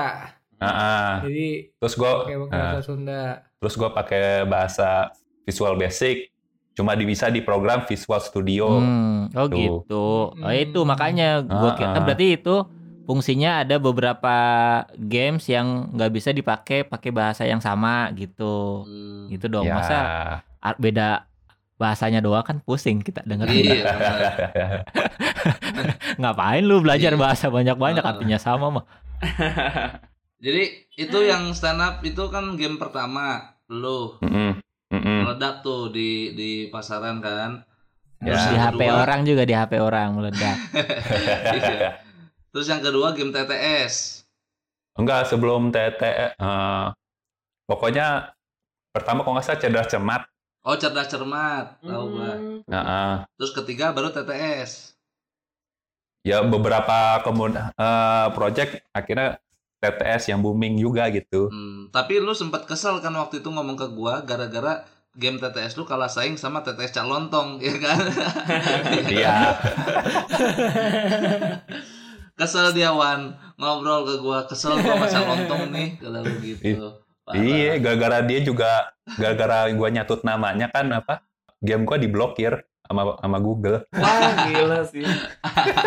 [0.56, 1.12] Ah, ah.
[1.20, 3.22] Jadi terus gua pakai ah, bahasa Sunda.
[3.60, 4.90] terus gua pakai bahasa
[5.44, 6.32] Visual Basic
[6.72, 9.58] cuma bisa di program Visual Studio Hmm, oh Tuh.
[9.60, 10.06] gitu.
[10.32, 10.56] Oh Hmm.
[10.56, 12.04] itu makanya gua kira Ah, ah.
[12.08, 12.56] berarti itu
[13.04, 14.36] fungsinya ada beberapa
[14.96, 18.84] games yang nggak bisa dipakai pakai bahasa yang sama gitu.
[18.84, 19.26] Hmm.
[19.28, 19.66] Gitu dong.
[19.66, 19.98] ya Masa
[20.78, 21.26] beda
[21.76, 23.82] bahasanya doang kan pusing kita dengerin.
[23.82, 23.84] Iya.
[26.22, 27.20] Ngapain lu belajar Iya.
[27.20, 28.86] bahasa banyak-banyak artinya sama mah.
[30.42, 30.62] Jadi
[30.96, 34.18] itu yang stand up itu kan game pertama lu
[34.92, 37.62] meledak tuh di di pasaran kan.
[38.22, 38.30] Ya.
[38.30, 40.58] Terus Di yang HP kedua- orang juga di HP orang meledak.
[42.52, 44.24] Terus yang kedua game TTS.
[44.92, 46.36] enggak sebelum TT eh,
[47.64, 48.36] pokoknya
[48.92, 50.28] pertama kalau nggak salah cerdas cermat
[50.62, 52.38] Oh cerdas cermat, tahu gua.
[52.70, 53.16] Nah, ah.
[53.34, 54.94] Terus ketiga baru TTS.
[56.22, 57.74] ya beberapa kemudian
[58.38, 59.42] project akhirnya
[59.82, 61.50] TTS yang booming juga gitu.
[61.50, 64.86] Hmm, tapi lu sempat kesel kan waktu itu ngomong ke gua gara-gara
[65.18, 68.02] game TTS lu kalah saing sama TTS Calontong, ya kan?
[69.10, 69.36] Iya.
[72.42, 76.88] kesel dia Wan ngobrol ke gua, kesel gua sama Calontong nih, kalau gitu.
[77.22, 77.38] Parah.
[77.38, 81.22] Iya, gara-gara dia juga gara-gara gua nyatut namanya kan apa?
[81.62, 83.86] Game gua diblokir sama sama Google.
[83.94, 85.06] Wah, gila sih.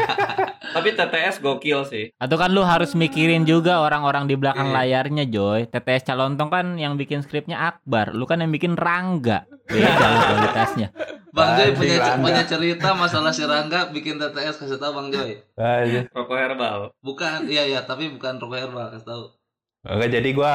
[0.75, 2.05] Tapi TTS gokil sih.
[2.19, 4.75] Atau kan lu harus mikirin juga orang-orang di belakang Iya.
[4.75, 5.71] layarnya, Joy.
[5.71, 9.47] TTS Calontong kan yang bikin skripnya Akbar, lu kan yang bikin Rangga.
[9.71, 9.91] Beda
[10.27, 10.89] kualitasnya.
[11.35, 12.23] Bang Joy punya Rangga.
[12.23, 15.43] punya cerita masalah si Rangga bikin TTS kasih tahu Bang Joy.
[15.59, 16.07] Aja.
[16.15, 16.95] Rokok herbal.
[17.03, 19.25] Bukan, iya iya, tapi bukan rokok herbal kasih tahu.
[19.83, 20.55] Enggak jadi gua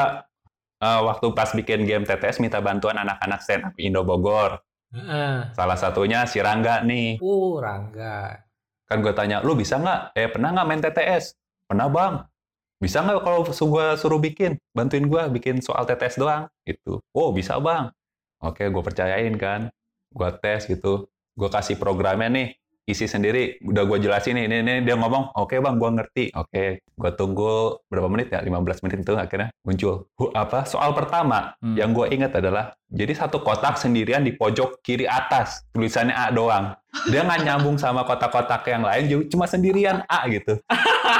[0.79, 4.63] eh, waktu pas bikin game TTS minta bantuan anak-anak stand up Indo Bogor.
[4.95, 5.51] Heeh.
[5.51, 7.19] Salah satunya si Rangga nih.
[7.19, 8.47] Uh, Rangga.
[8.89, 10.17] Kan gue tanya, lu bisa nggak?
[10.17, 11.37] Eh, pernah nggak main TTS?
[11.69, 12.13] Pernah bang.
[12.81, 14.57] Bisa nggak kalau gue suruh bikin?
[14.73, 16.49] Bantuin gue bikin soal TTS doang.
[16.65, 16.97] Gitu.
[17.13, 17.93] Oh, bisa bang.
[18.41, 19.69] Oke, gue percayain kan.
[20.09, 21.05] Gue tes gitu.
[21.33, 22.47] Gue kasih programnya nih.
[22.83, 23.61] Isi sendiri.
[23.61, 24.49] Udah gue jelasin nih.
[24.49, 24.73] Ini, ini.
[24.81, 26.23] Dia ngomong, oke bang, gue ngerti.
[26.33, 28.41] Oke, gue tunggu berapa menit ya?
[28.41, 28.49] 15
[28.81, 30.09] menit itu akhirnya muncul.
[30.17, 30.65] Hu- Apa?
[30.65, 31.77] Soal pertama Hmm.
[31.77, 35.69] yang gue ingat adalah, jadi satu kotak sendirian di pojok kiri atas.
[35.69, 36.73] Tulisannya A doang.
[37.05, 40.57] Dia nggak nyambung sama kotak-kotak yang lain, cuma sendirian A gitu.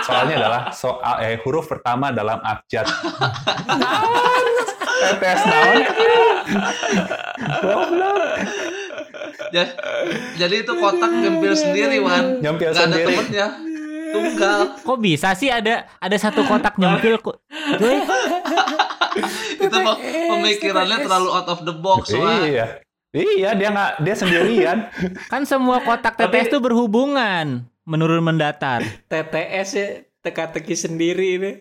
[0.02, 2.89] Soalnya adalah soal eh, huruf pertama dalam abjad.
[4.99, 5.77] TTS naon?
[7.59, 8.19] Goblok.
[9.49, 9.73] Ja-
[10.38, 12.39] Jadi itu kotak nyempil sendiri, Wan.
[12.39, 13.07] Nyampil Gak ada sendiri.
[13.09, 13.47] temennya.
[14.09, 14.59] Tunggal.
[14.79, 17.38] Kok bisa sih ada ada satu kotak nyempil kok?
[19.55, 22.41] Itu pe- pemikirannya terlalu out of the box, Wan.
[22.43, 22.65] Iya.
[23.09, 24.77] Iya, dia nggak dia sendirian.
[25.27, 28.85] kan semua kotak TTS itu berhubungan menurun mendatar.
[29.07, 29.88] TTS ya
[30.21, 31.51] teka-teki sendiri ini.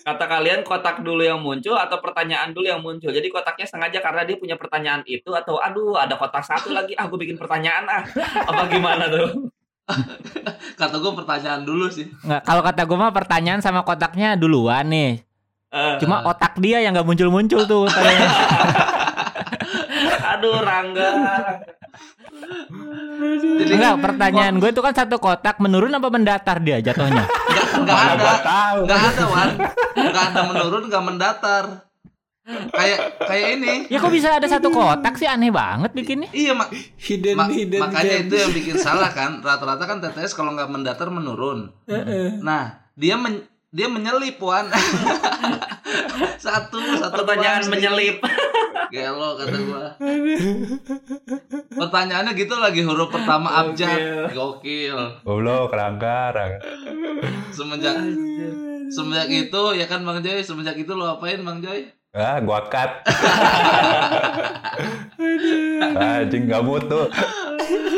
[0.00, 3.10] Kata kalian kotak dulu yang muncul atau pertanyaan dulu yang muncul.
[3.10, 7.06] Jadi kotaknya sengaja karena dia punya pertanyaan itu atau aduh ada kotak satu lagi ah
[7.06, 8.02] gue bikin pertanyaan ah.
[8.46, 9.50] Apa gimana tuh?
[10.78, 12.06] Kata gue pertanyaan dulu sih.
[12.22, 15.22] Nggak, kalau kata gue mah pertanyaan sama kotaknya duluan nih.
[15.70, 17.86] Eh, Cuma otak dia yang nggak muncul-muncul tuh.
[17.86, 18.26] katanya.
[20.34, 21.10] aduh Rangga.
[23.60, 27.24] Jadi Enggak, pertanyaan gue itu kan satu kotak menurun apa mendatar dia jatuhnya?
[27.50, 28.22] nggak nggak Mana ada.
[28.22, 28.78] gua tahu.
[28.84, 29.50] Nggak ada, Wan.
[29.96, 31.64] Nggak ada menurun, nggak mendatar.
[32.50, 33.74] Kayak kayak ini.
[33.86, 36.30] Ya kok bisa ada satu kotak sih aneh banget bikinnya.
[36.30, 38.26] Iya, mak Hidden Ma- hidden makanya gems.
[38.26, 41.70] itu yang bikin salah kan rata-rata kan TTS kalau nggak mendatar menurun
[42.40, 44.66] nah dia men- dia menyelip wan
[46.44, 48.18] satu satu Pertanyaan menyelip.
[48.90, 49.86] Gelo kata gua
[51.72, 56.34] pertanyaannya gitu lagi huruf pertama abjad gokil Goblok, Rangga.
[57.50, 57.96] semenjak
[58.90, 63.06] semenjak itu ya kan bang Joy semenjak itu lo apain bang Joy Ah, gua cut.
[65.94, 67.06] Anjing nggak butuh.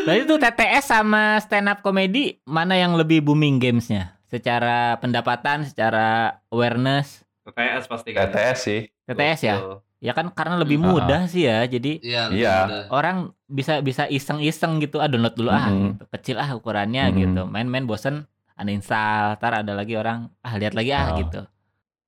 [0.05, 4.21] Berarti tuh TTS sama stand up comedy mana yang lebih booming gamesnya?
[4.29, 8.13] Secara pendapatan, secara awareness, TTS pasti.
[8.13, 8.81] TTS sih.
[9.09, 9.57] TTS ya?
[10.03, 10.99] Ya kan karena lebih Hmm.
[10.99, 11.63] mudah sih ya.
[11.65, 12.57] Jadi iya Iya.
[12.67, 12.83] udah.
[12.91, 15.79] orang bisa bisa iseng-iseng gitu ah download dulu ah Mhm.
[15.95, 16.05] gitu.
[16.11, 17.17] Kecil ah ukurannya Mhm.
[17.17, 17.43] gitu.
[17.47, 21.19] Main-main bosen uninstall, ntar ada lagi orang ah lihat lagi ah Oh.
[21.19, 21.41] gitu.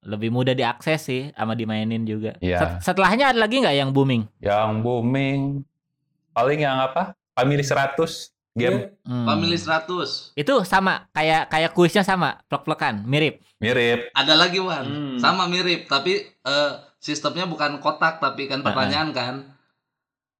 [0.05, 2.35] Lebih mudah diakses sih sama dimainin juga.
[2.39, 2.59] Iya.
[2.59, 4.27] Set- setelahnya ada lagi nggak yang booming?
[4.39, 5.41] Yang booming
[6.31, 7.15] paling yang apa?
[7.33, 9.25] Family 100 game Hmm.
[9.25, 13.39] Family 100 Itu sama kayak kayak kuisnya sama, plek-plekan, mirip.
[13.57, 14.13] mirip.
[14.13, 15.17] ada lagi wan Hmm.
[15.17, 16.71] sama mirip tapi eh,
[17.05, 19.35] sistemnya bukan kotak tapi kan pertanyaan kan.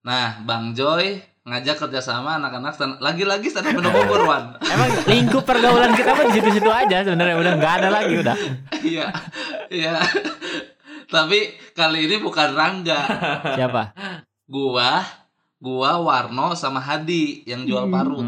[0.01, 4.57] Nah bang Joy ngajak kerjasama anak-anak stand- lagi-lagi stand up Bogor wan.
[4.65, 7.37] Emang lingkup pergaulan kita mah di situ-situ aja sebenarnya.
[7.37, 8.37] Udah nggak ada lagi udah.
[8.81, 9.13] iya
[9.69, 10.01] iya.
[11.13, 13.01] Tapi kali ini bukan Rangga.
[13.61, 13.93] Siapa?
[14.49, 15.05] gua
[15.61, 18.25] gua Warno sama Hadi yang jual paru.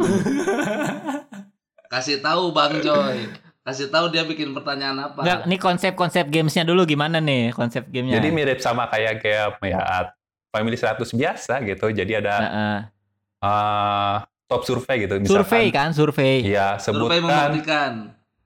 [1.88, 6.86] Kasih tahu bang Joy kasih tahu dia bikin pertanyaan apa Nggak, nih konsep-konsep gamesnya dulu
[6.86, 8.22] gimana nih konsep gamesnya?
[8.22, 10.14] Jadi mirip sama kayak game ya
[10.54, 11.90] Family 100 biasa gitu.
[11.90, 12.78] Jadi ada Heeh.
[13.42, 15.18] eh, top survei gitu.
[15.18, 16.46] Misalkan, survei kan, survei.
[16.46, 17.92] Iya, survei sebutkan membuktikan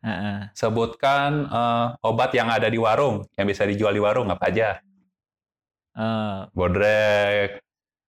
[0.00, 0.38] Heeh.
[0.56, 4.80] sebutkan eh, obat yang ada di warung, yang bisa dijual di warung apa aja?
[5.92, 7.60] Eh, Bodrek,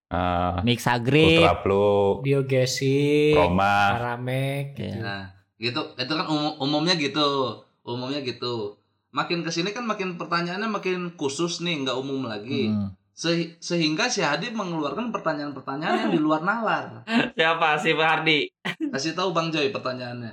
[0.08, 1.44] eh, Mixagrip.
[1.44, 4.00] Ultra Flu, Biogesi, Roma.
[4.00, 4.80] Paramek.
[4.80, 4.96] Iya.
[4.96, 5.24] Nah,
[5.62, 5.94] gitu.
[5.94, 7.62] Itu kan umum- umumnya gitu.
[7.80, 8.74] Umumnya gitu.
[9.12, 12.68] Makin ke sini kan makin pertanyaannya makin khusus nih, nggak umum lagi.
[12.68, 12.90] Hmm.
[13.12, 17.04] Se- sehingga si Hadi mengeluarkan pertanyaan-pertanyaan yang di luar nalar.
[17.38, 18.48] Siapa si Pak Hardi?
[18.90, 20.32] Kasih tahu Bang Joy pertanyaannya.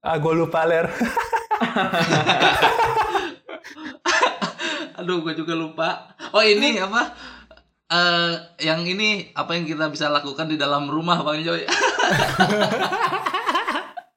[0.00, 0.86] Ah, gue lupa ler.
[4.96, 6.12] Aduh, gue juga lupa.
[6.32, 7.16] Oh ini apa?
[7.90, 11.64] Eh, yang ini apa yang kita bisa lakukan di dalam rumah, Bang Joy?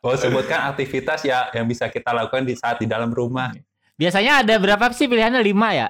[0.03, 3.55] Oh, sebutkan aktivitas ya yang bisa kita lakukan di saat di dalam rumah.
[3.95, 5.39] Biasanya ada berapa sih pilihannya?
[5.39, 5.87] Lima ya?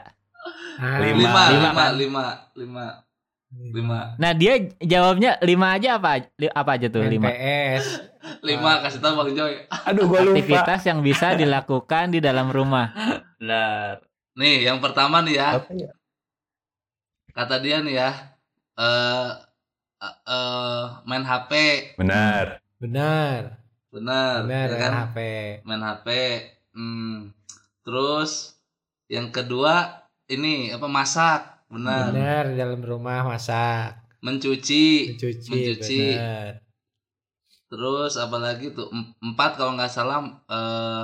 [0.78, 1.17] Ah, Lima.
[1.17, 1.91] lima, Lima, lima, kan?
[1.97, 2.23] lima,
[2.54, 2.86] lima,
[3.73, 6.30] lima, Nah dia jawabnya lima aja apa?
[6.38, 7.34] Apa aja tuh lima?
[7.34, 7.86] PS.
[8.45, 8.86] lima.
[8.86, 9.65] Kasih tahu Bang Joy.
[9.89, 10.38] Aduh, gue lupa.
[10.38, 12.93] Aktivitas yang bisa dilakukan di dalam rumah.
[13.41, 13.97] Benar.
[14.38, 15.49] Nih, yang pertama nih ya.
[15.58, 15.89] Apa ya?
[17.34, 18.10] kata dia nih ya
[18.78, 19.30] eh
[20.06, 21.52] eh, eh, main HP
[21.97, 22.62] Benar.
[22.78, 23.62] Benar.
[23.93, 25.17] Benar Benar ya kan HP.
[25.63, 26.08] main HP
[26.73, 27.29] hmm.
[27.82, 28.58] terus
[29.06, 33.91] yang kedua ini apa masak benar Benar di dalam rumah masak.
[34.19, 35.99] mencuci, Mencuci, mencuci.
[36.10, 36.51] bener.
[37.67, 41.03] terus apalagi tuh Em- empat kalau nggak salah eh,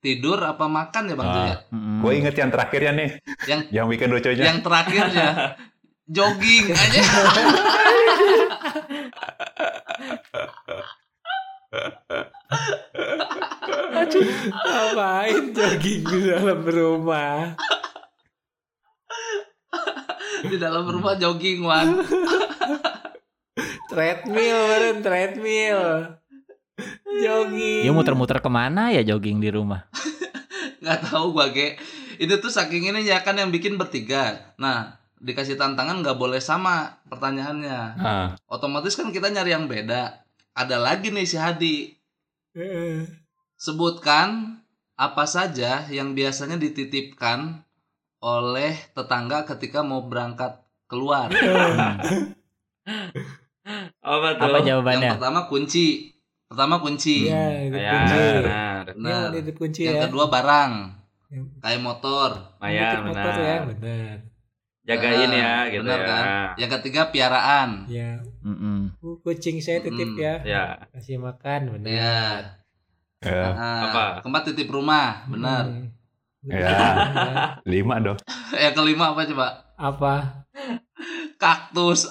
[0.00, 1.32] tidur apa makan ya bang Ah.
[1.32, 1.56] Joy ya?
[2.00, 3.08] Gue inget yang terakhirnya nih.
[3.44, 4.42] Yang- yang bikin lucu aja.
[4.44, 5.28] Yang terakhirnya
[6.10, 7.00] jogging aja.
[14.52, 17.56] Ngapain jogging di dalam rumah?
[20.42, 22.04] di dalam rumah jogging wan.
[23.88, 25.80] Treadmill, beren, treadmill.
[27.22, 27.84] Jogging.
[27.84, 29.88] Dia muter-muter ke mana ya jogging di rumah?
[30.82, 31.78] nggak tahu gua ge
[32.18, 36.98] itu tuh saking ini ya kan yang bikin bertiga nah dikasih tantangan nggak boleh sama
[37.06, 40.21] pertanyaannya Ah, otomatis kan kita nyari yang beda
[40.52, 41.76] ada lagi nih si Hadi
[42.52, 43.08] Eh,
[43.54, 44.60] sebutkan
[44.94, 47.64] apa saja yang biasanya dititipkan
[48.18, 51.32] oleh tetangga ketika mau berangkat keluar
[54.02, 54.42] Apa tuh?
[54.42, 55.10] Apa yang jawabannya?
[55.14, 56.10] pertama kunci
[56.44, 58.18] pertama kunci Iya, itu Ya, kunci.
[58.18, 58.82] benar.
[58.84, 59.28] Iya, Benar.
[59.32, 60.02] itu kunci yang ya.
[60.04, 60.72] kedua barang
[61.30, 63.62] Yang- kayak motor Lumayan, Titip motor ya, benar.
[63.72, 64.16] benar.
[64.82, 66.04] Jagain ya, gitu benar ya.
[66.04, 66.24] kan?
[66.58, 68.58] yang ketiga piaraan Ya, Mm-mm.
[68.58, 68.81] uh,
[69.22, 70.34] kucing saya titip Mm, ya.
[70.42, 71.88] Ya, Kasih makan, benar.
[71.88, 72.18] ya
[73.22, 73.54] ya.
[73.54, 74.04] Nah, Apa?
[74.20, 75.94] keempat titip rumah benar Hmm.
[76.42, 76.74] Ya.
[77.70, 78.18] Lima dong.
[78.58, 80.42] yang kelima apa coba Apa?
[81.38, 82.10] kaktus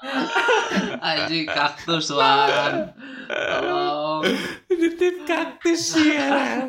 [1.04, 2.96] Anjing kaktus wan
[3.28, 4.24] Tolong
[4.68, 6.64] Titip kaktus ya.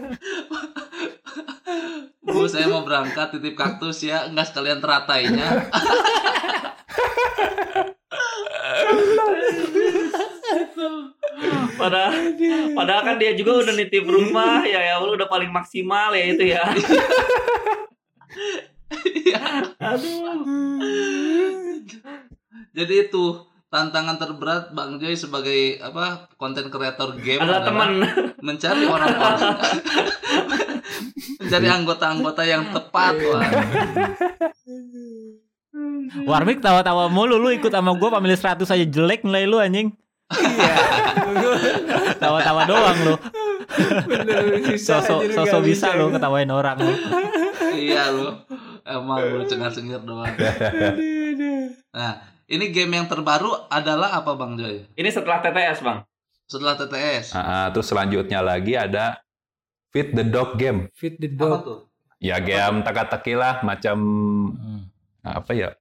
[2.21, 5.71] Bu saya mau berangkat titip kaktus ya Enggak sekalian teratainya
[11.81, 12.13] padahal
[12.77, 16.63] padahal kan dia juga udah nitip rumah ya ya udah paling maksimal ya itu ya.
[19.81, 20.37] Aduh.
[22.71, 23.23] Jadi itu
[23.67, 27.89] tantangan terberat Bang Joy sebagai apa konten kreator game Adalah teman.
[28.43, 29.55] mencari orang-orang
[31.39, 33.47] mencari anggota-anggota yang tepat Wan.
[36.27, 39.95] Warmik tawa-tawa mulu lu ikut sama gua pamili 100 aja jelek nilai lu anjing.
[40.31, 40.75] Iya.
[42.23, 43.15] Tawa-tawa doang lu.
[44.03, 44.99] Bener bisa.
[44.99, 46.91] Sosok sosok bisa lu ketawain orang lu.
[47.71, 48.35] iya lu
[48.83, 50.27] emang lu cengar-cengir doang
[51.91, 52.19] nah
[52.51, 56.03] ini game yang terbaru adalah apa Bang Joy Ini setelah TTS, Bang.
[56.45, 59.23] setelah TTS Ah, ah, terus selanjutnya lagi ada
[59.89, 60.87] Feed the Dog Game.
[60.93, 61.59] Feed the apa dog.
[61.63, 61.79] tuh
[62.21, 63.97] Ya game teka-teki lah macam
[64.53, 64.85] Hmm.
[65.23, 65.73] apa ya?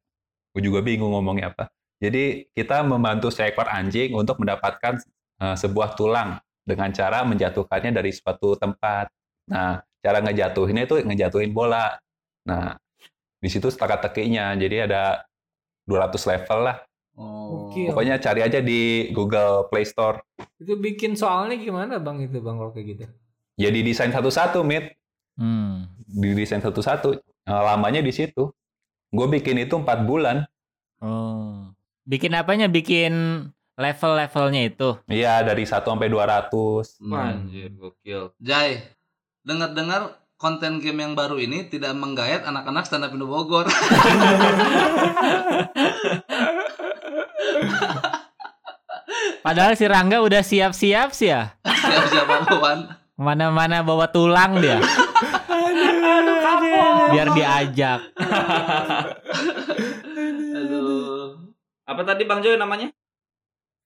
[0.51, 1.69] Gue juga bingung ngomongnya apa.
[2.01, 4.99] Jadi kita membantu seekor anjing untuk mendapatkan
[5.37, 9.13] eh, sebuah tulang dengan cara menjatuhkannya dari suatu tempat.
[9.49, 11.93] Nah, cara ngejatuhinnya itu ngejatuhin bola.
[12.49, 12.73] Nah,
[13.37, 14.57] di situ teka-tekinya.
[14.57, 15.21] Jadi ada
[15.91, 16.77] 200 level lah.
[17.19, 17.91] oh Oke.
[17.91, 20.23] Pokoknya cari aja di Google Play Store.
[20.63, 23.05] Itu bikin soalnya gimana bang itu bang kalau kayak gitu?
[23.59, 24.95] Ya didesain satu-satu, Mit.
[25.35, 25.91] Hmm.
[26.07, 27.19] Didesain satu-satu.
[27.21, 28.55] Eh, lamanya di situ.
[29.11, 30.47] Gue bikin itu empat bulan.
[31.03, 31.69] Oh.
[32.07, 32.71] Bikin apanya?
[32.71, 34.97] Bikin level-levelnya itu.
[35.11, 37.01] Iya, dari 1 sampai 200.
[37.03, 37.19] Hmm.
[37.19, 38.33] Anjir, gokil.
[38.39, 38.81] Jai
[39.41, 43.69] dengar-dengar konten game yang baru ini tidak menggayat anak-anak stand up Indo Bogor
[49.41, 51.57] Padahal si Rangga udah siap-siap sih ya.
[51.65, 52.89] siapa-siapa luan
[53.21, 54.81] Mana-mana bawa tulang dia.
[57.13, 58.01] Biar diajak.
[60.57, 61.37] aduh
[61.85, 62.89] Apa tadi Bang Joy namanya?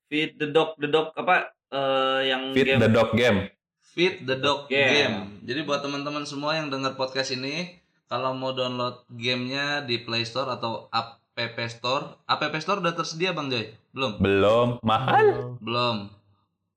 [0.07, 3.51] Feed the dog, the dog apa eh, yang Feed game the Dog Game.
[3.95, 4.91] Feed the Dog Game.
[4.91, 5.17] Game.
[5.47, 7.79] Jadi buat teman-teman semua yang dengar podcast ini,
[8.11, 11.23] kalau mau download gamenya di Play Store atau App
[11.71, 13.71] Store, App Store udah tersedia Bang Joy?
[13.95, 14.19] Belum?
[14.19, 15.55] Belum, mahal.
[15.63, 16.11] Belum.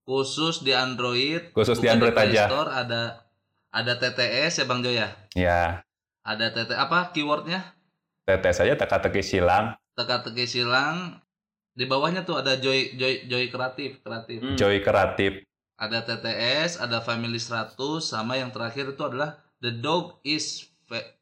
[0.05, 1.49] Khusus di Android.
[1.57, 2.45] Khusus di Android Play aja.
[2.45, 3.25] Store ada
[3.73, 5.09] ada TTS ya Bang Joy ya?
[5.33, 5.61] Ya,
[6.21, 7.73] Ada TT apa keywordnya?
[8.27, 11.23] tetes aja teka-teki silang, Teka-teki silang.
[11.71, 14.43] Di bawahnya tuh ada Joy Joy Joy kreatif, kreatif.
[14.43, 14.59] Hmm.
[14.59, 15.46] Joy kreatif.
[15.77, 20.65] Ada TTS, ada Family 100, sama yang terakhir itu adalah The Dog is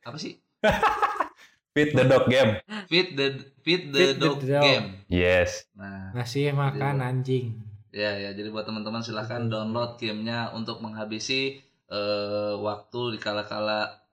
[0.01, 0.39] apa sih?
[1.76, 2.64] Feed the Dog Game.
[2.88, 3.28] Feed the
[3.60, 4.64] Feed the Feed the Dog dog.
[4.64, 4.88] Game.
[5.12, 5.68] Yes.
[5.76, 7.60] Nah, Ngasih makan anjing.
[7.91, 14.03] ya ya jadi buat teman-teman silahkan download gamenya untuk menghabisi eh, waktu di kala-kala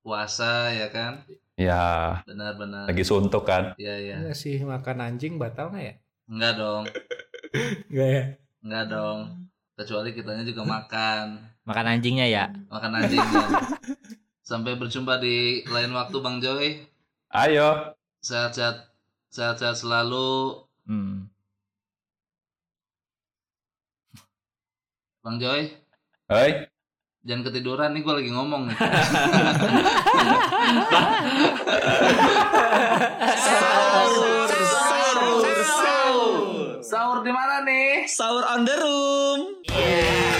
[0.00, 1.22] puasa ya kan?
[1.54, 2.86] Ya, Benar-benar.
[2.86, 3.74] lagi suntuk kan.
[3.78, 4.22] Ya ya.
[4.22, 5.94] Ngasih makan anjing batal nggak ya?
[6.26, 6.82] Enggak dong.
[7.90, 8.24] Enggak ya.
[8.62, 9.18] Enggak dong.
[9.72, 11.40] Kecuali kitanya juga makan.
[11.68, 12.44] Makan anjingnya ya.
[12.68, 13.46] Makan anjingnya.
[14.42, 16.82] Sampai berjumpa di lain waktu Bang Joy.
[17.30, 17.94] Ayo.
[18.20, 18.90] Sehat-sehat
[19.30, 21.30] sehat-sehat selalu Hmm.
[25.22, 25.70] Bang Joy.
[26.26, 26.66] Hei.
[27.22, 28.76] Jangan ketiduran nih gue lagi ngomong nih.
[33.38, 34.51] Sahur.
[36.92, 38.04] Sahur di mana nih?
[38.04, 39.40] Sahur on the room.
[39.64, 40.31] Sahur